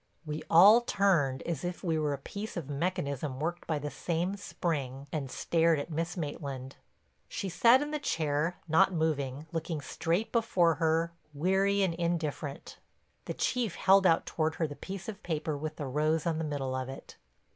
[0.25, 4.35] We all turned, as if we were a piece of mechanism worked by the same
[4.35, 6.75] spring, and stared at Miss Maitland.
[7.29, 12.79] She sat in the chair, not moving, looking straight before her, weary and indifferent.
[13.25, 16.45] The Chief held out toward her the piece of paper with the rose on the
[16.45, 17.15] middle of it.